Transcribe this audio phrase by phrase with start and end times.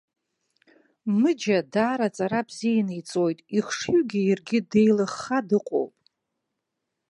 [1.19, 5.93] Мыџьа даара аҵара бзиан иҵоит, ихшыҩгьы иаргьы деилыхха дыҟоуп.